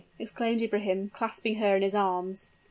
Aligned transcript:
exclaimed 0.17 0.63
Ibrahim, 0.63 1.11
clasping 1.11 1.57
her 1.57 1.75
in 1.75 1.83
his 1.83 1.93
arms. 1.93 2.49